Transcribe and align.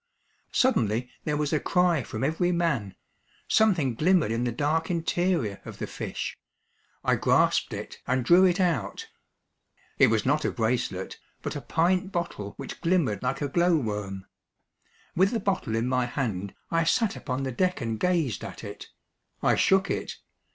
Suddenly 0.51 1.11
there 1.25 1.37
was 1.37 1.53
a 1.53 1.59
cry 1.59 2.01
from 2.01 2.23
every 2.23 2.51
man. 2.51 2.95
Something 3.47 3.93
glimmered 3.93 4.31
in 4.31 4.45
the 4.45 4.51
dark 4.51 4.89
interior 4.89 5.61
of 5.63 5.77
the 5.77 5.85
fish. 5.85 6.35
I 7.03 7.13
grasped 7.15 7.71
it 7.71 7.99
and 8.07 8.25
drew 8.25 8.43
it 8.43 8.59
out. 8.59 9.09
It 9.99 10.07
was 10.07 10.25
not 10.25 10.43
a 10.43 10.49
bracelet, 10.49 11.19
but 11.43 11.55
a 11.55 11.61
pint 11.61 12.11
bottle 12.11 12.55
which 12.57 12.81
glimmered 12.81 13.21
like 13.21 13.43
a 13.43 13.47
glow 13.47 13.75
worm. 13.77 14.25
With 15.15 15.29
the 15.29 15.39
bottle 15.39 15.75
in 15.75 15.87
my 15.87 16.07
hand, 16.07 16.55
I 16.71 16.83
sat 16.83 17.15
upon 17.15 17.43
the 17.43 17.51
deck 17.51 17.79
and 17.79 17.99
gazed 17.99 18.43
at 18.43 18.63
it. 18.63 18.87
I 19.43 19.53
shook 19.55 19.91
it. 19.91 20.15